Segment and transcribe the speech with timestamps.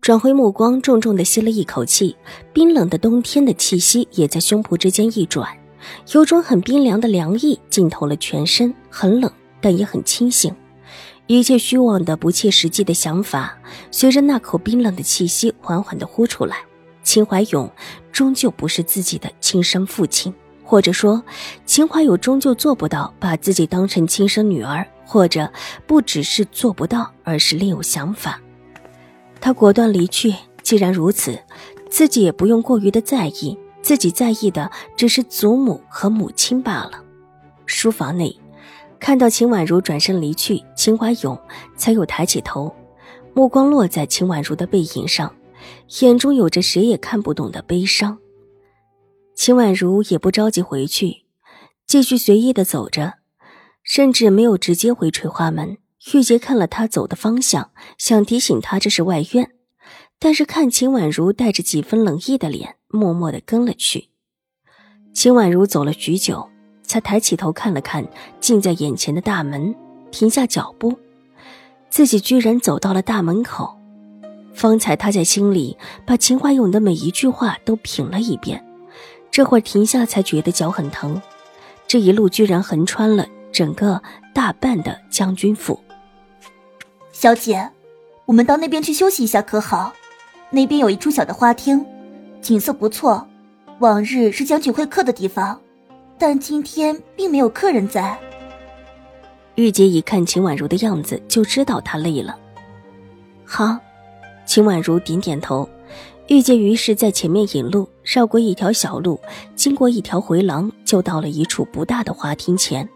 [0.00, 2.16] 转回目光，重重的吸了一口气，
[2.52, 5.46] 冰冷的冬天的气息也在胸脯之间一转，
[6.12, 9.30] 有种很冰凉的凉意浸透了全身，很冷，
[9.60, 10.54] 但也很清醒。
[11.26, 13.58] 一切虚妄的、不切实际的想法，
[13.90, 16.56] 随着那口冰冷的气息缓缓的呼出来。
[17.02, 17.70] 秦怀勇
[18.10, 21.22] 终究不是自己的亲生父亲，或者说，
[21.66, 25.50] 秦怀勇终究做不到把自己当成亲生女儿，或者
[25.86, 28.40] 不只是做不到，而是另有想法。
[29.40, 30.34] 他果断离去。
[30.62, 31.38] 既然如此，
[31.88, 37.02] 自己也不用过于的在意，自己在意的只是祖母和母亲罢了。
[37.64, 38.38] 书房内，
[39.00, 41.40] 看到秦婉如转身离去，秦怀勇
[41.74, 42.74] 才又抬起头，
[43.32, 45.34] 目光落在秦婉如的背影上，
[46.00, 48.18] 眼中有着谁也看不懂的悲伤。
[49.34, 51.24] 秦婉如也不着急回去，
[51.86, 53.14] 继续随意的走着，
[53.82, 55.78] 甚至没有直接回垂花门。
[56.14, 59.50] 玉洁看了他走的方向，想提醒他这是外院，
[60.18, 64.08] 但是看秦婉如带着几分冷意的脸，默默的跟了去。
[65.12, 66.48] 秦婉如走了许久，
[66.82, 68.06] 才抬起头看了看
[68.40, 69.74] 近在眼前的大门，
[70.10, 70.96] 停下脚步，
[71.90, 73.76] 自己居然走到了大门口。
[74.54, 75.76] 方才他在心里
[76.06, 78.64] 把秦怀勇的每一句话都品了一遍，
[79.30, 81.20] 这会儿停下才觉得脚很疼。
[81.86, 84.02] 这一路居然横穿了整个
[84.34, 85.78] 大半的将军府。
[87.20, 87.68] 小姐，
[88.26, 89.92] 我们到那边去休息一下可好？
[90.50, 91.84] 那边有一处小的花厅，
[92.40, 93.26] 景色不错。
[93.80, 95.60] 往日是将军会客的地方，
[96.16, 98.16] 但今天并没有客人在。
[99.56, 102.38] 玉洁一看秦婉如的样子，就知道她累了。
[103.44, 103.76] 好，
[104.46, 105.68] 秦婉如点点头。
[106.28, 109.18] 玉洁于是在前面引路，绕过一条小路，
[109.56, 112.88] 经过一条回廊，就到了一处不大的花厅前。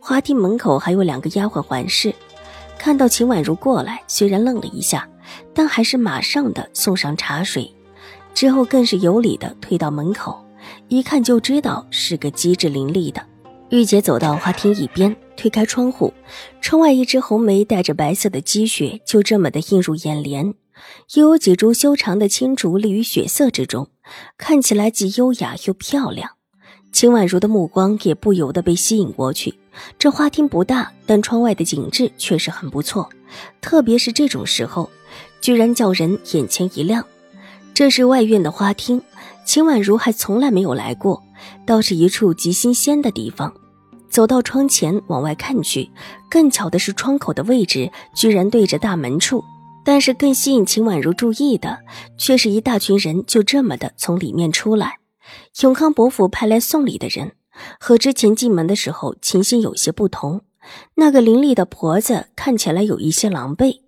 [0.00, 2.12] 花厅门口还有两个丫鬟环视。
[2.82, 5.08] 看到秦婉如过来，虽然愣了一下，
[5.54, 7.72] 但还是马上的送上茶水，
[8.34, 10.44] 之后更是有礼的推到门口，
[10.88, 13.24] 一看就知道是个机智伶俐的。
[13.70, 16.12] 玉洁走到花厅一边，推开窗户，
[16.60, 20.52] 窗外一只红梅带着白色的积雪就这么的映入眼帘，
[21.14, 23.90] 又有几株修长的青竹立于雪色之中，
[24.36, 26.30] 看起来既优雅又漂亮。
[26.92, 29.54] 秦婉如的目光也不由得被吸引过去。
[29.98, 33.08] 这花厅不大，但窗外的景致确实很不错。
[33.60, 34.90] 特别是这种时候，
[35.40, 37.04] 居然叫人眼前一亮。
[37.74, 39.00] 这是外院的花厅，
[39.44, 41.22] 秦婉如还从来没有来过，
[41.66, 43.52] 倒是一处极新鲜的地方。
[44.10, 45.90] 走到窗前往外看去，
[46.28, 49.42] 更巧的是窗口的位置居然对着大门处。
[49.84, 51.76] 但是更吸引秦婉如注意的，
[52.16, 54.98] 却是一大群人就这么的从里面出来。
[55.62, 57.32] 永康伯府派来送礼的人，
[57.78, 60.42] 和之前进门的时候情形有些不同。
[60.94, 63.80] 那个伶俐的婆子看起来有一些狼狈，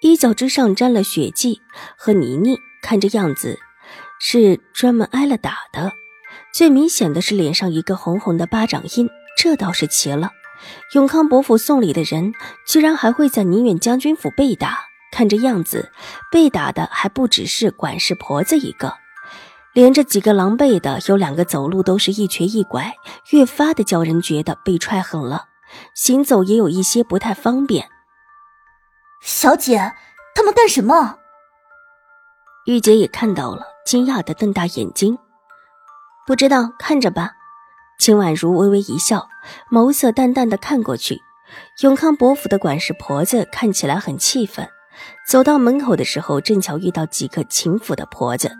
[0.00, 1.60] 衣角之上沾了血迹
[1.96, 3.58] 和泥泞，看这样子
[4.20, 5.92] 是专门挨了打的。
[6.54, 10.30] 最明显的是脸上一个红红的巴掌印，这倒是奇了。
[10.94, 12.32] 永康伯府送礼的人，
[12.66, 15.90] 居然还会在宁远将军府被打，看这样子，
[16.30, 18.99] 被打的还不只是管事婆子一个。
[19.72, 22.94] 连着几个狼狈的，有两个走路都是一瘸一拐，
[23.30, 25.46] 越发的叫人觉得被踹狠了，
[25.94, 27.88] 行走也有一些不太方便。
[29.22, 29.92] 小姐，
[30.34, 31.18] 他们干什么？
[32.66, 35.18] 玉洁也看到了，惊讶的瞪大眼睛。
[36.26, 37.32] 不知道，看着吧。
[37.98, 39.28] 秦婉如微微一笑，
[39.70, 41.20] 眸色淡淡的看过去。
[41.82, 44.68] 永康伯府的管事婆子看起来很气愤，
[45.28, 48.50] 走到门口的时候，正巧遇到几个秦府的婆子。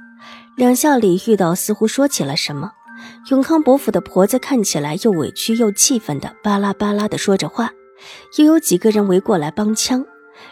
[0.61, 2.73] 两下里遇到，似乎说起了什么。
[3.31, 7.71] 永康伯府的婆子看起来又委屈又气愤的，巴拉巴拉的说着话。
[8.37, 10.05] 又有几个人围过来帮腔，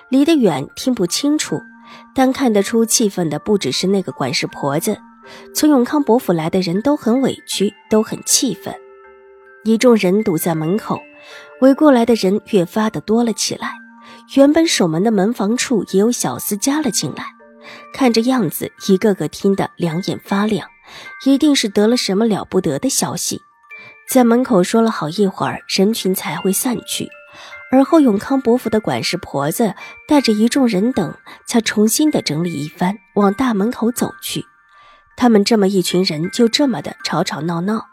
[0.08, 1.60] 离得远听不清楚，
[2.14, 4.96] 但看得出气愤的不只是那个管事婆子。
[5.54, 8.74] 从永康伯府来的人都很委屈，都很气愤。
[9.64, 10.98] 一众人堵在门口，
[11.60, 13.74] 围过来的人越发的多了起来。
[14.36, 17.26] 原本守门的门房处也有小厮加了进来。
[17.92, 20.68] 看这样子，一个个听得两眼发亮，
[21.24, 23.42] 一定是得了什么了不得的消息。
[24.10, 27.08] 在门口说了好一会儿，人群才会散去。
[27.70, 29.74] 而后，永康伯府的管事婆子
[30.06, 31.14] 带着一众人等，
[31.46, 34.46] 才重新的整理一番，往大门口走去。
[35.18, 37.84] 他们这么一群人就这么的吵吵闹闹，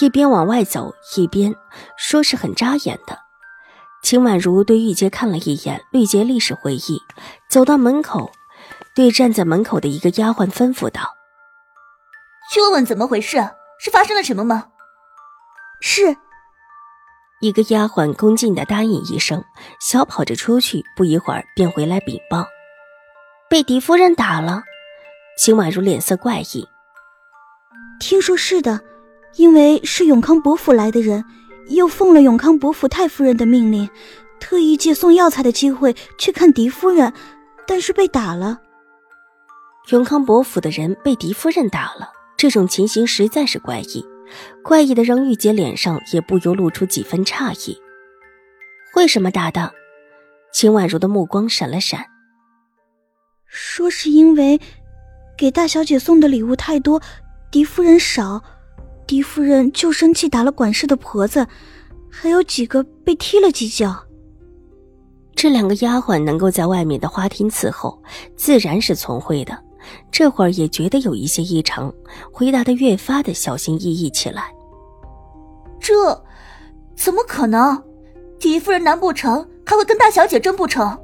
[0.00, 1.54] 一边往外走，一边
[1.96, 3.18] 说是很扎眼的。
[4.02, 7.00] 秦婉如对玉洁看了一眼，玉洁立时回忆，
[7.48, 8.32] 走到门口，
[8.94, 11.16] 对站在门口的一个丫鬟吩咐道
[12.52, 13.38] ：“去问问怎么回事，
[13.78, 14.68] 是发生了什么吗？”
[15.82, 16.16] 是。
[17.40, 19.44] 一个丫鬟恭敬的答应一声，
[19.80, 22.46] 小跑着出去，不一会儿便回来禀报
[23.50, 24.62] ：“被狄夫人打了。”
[25.36, 26.66] 秦婉如脸色怪异，
[27.98, 28.80] 听说是的，
[29.34, 31.24] 因为是永康伯府来的人，
[31.66, 33.90] 又奉了永康伯府太夫人的命令，
[34.38, 37.12] 特意借送药材的机会去看狄夫人，
[37.66, 38.60] 但是被打了。
[39.90, 44.04] 永康伯府的人被狄夫人打了，这种情形实在是怪异，
[44.62, 47.78] 怪异的让玉洁脸上也不由露出几分诧异。
[48.96, 49.72] 为什么打的？
[50.52, 52.06] 秦婉如的目光闪了闪，
[53.46, 54.60] 说是因为。
[55.36, 57.02] 给大小姐送的礼物太多，
[57.50, 58.40] 狄夫人少，
[59.04, 61.44] 狄夫人就生气打了管事的婆子，
[62.08, 64.06] 还有几个被踢了几脚。
[65.34, 68.00] 这两个丫鬟能够在外面的花厅伺候，
[68.36, 69.63] 自然是聪慧的。
[70.10, 71.92] 这会儿也觉得有一些异常，
[72.32, 74.52] 回答的越发的小心翼翼起来。
[75.80, 76.22] 这
[76.96, 77.82] 怎么可能？
[78.38, 80.98] 狄夫人难不成还会跟大小姐争不成？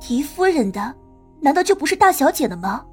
[0.00, 0.94] 狄夫人的
[1.40, 2.84] 难道就不是大小姐的吗？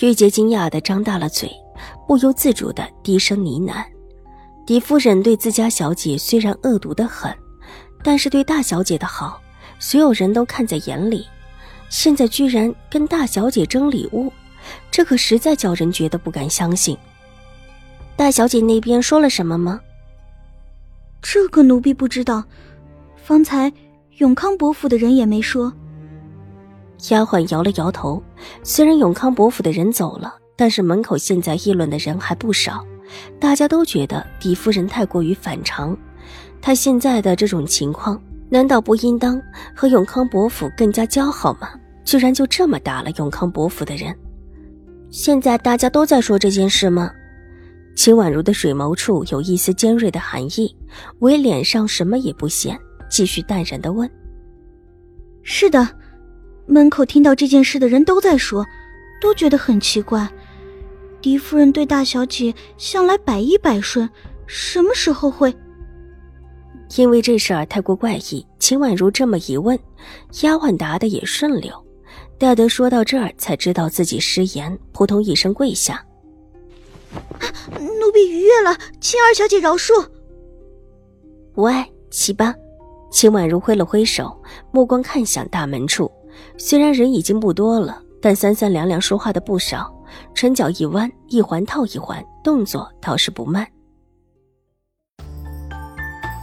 [0.00, 1.50] 玉洁惊讶的张大了嘴，
[2.06, 3.84] 不由自主的低声呢喃
[4.66, 7.34] ：“狄夫人对自家小姐虽然恶毒的很，
[8.02, 9.40] 但是对大小姐的好，
[9.78, 11.26] 所有人都看在眼里。
[11.88, 14.32] 现在居然跟大小姐争礼物，
[14.90, 16.96] 这可实在叫人觉得不敢相信。
[18.16, 19.80] 大小姐那边说了什么吗？
[21.22, 22.44] 这个奴婢不知道，
[23.16, 23.72] 方才
[24.18, 25.72] 永康伯府的人也没说。”
[27.10, 28.22] 丫鬟摇了摇头。
[28.62, 32.84] 虽然永康伯府的人走了，但是门口现在议论的人还不少。
[33.38, 35.96] 大家都觉得狄夫人太过于反常，
[36.60, 39.40] 她现在的这种情况，难道不应当
[39.74, 41.68] 和永康伯府更加交好吗？
[42.04, 44.14] 居然就这么打了永康伯府的人。
[45.10, 47.10] 现在大家都在说这件事吗？
[47.96, 50.76] 秦婉如的水眸处有一丝尖锐的寒意，
[51.20, 52.78] 唯脸上什么也不显，
[53.08, 54.08] 继续淡然的问
[55.42, 55.88] ：“是的。”
[56.68, 58.66] 门口听到这件事的人都在说，
[59.20, 60.28] 都觉得很奇怪。
[61.20, 64.08] 狄夫人对大小姐向来百依百顺，
[64.46, 65.54] 什么时候会？
[66.96, 69.78] 因为这事儿太过怪异，秦婉如这么一问，
[70.42, 71.72] 丫鬟答的也顺溜。
[72.38, 76.04] 戴德说到这儿，才知道自己失言，扑通一声跪下
[77.80, 79.92] ：“奴婢逾越了，秦二小姐饶恕。”
[81.56, 82.54] 无碍，起吧。
[83.10, 84.36] 秦婉如挥了挥手，
[84.70, 86.10] 目光看向大门处。
[86.58, 89.92] 虽然人已经不多了，但三三两两说话的不少。
[90.34, 93.66] 唇角一弯，一环套一环，动作倒是不慢。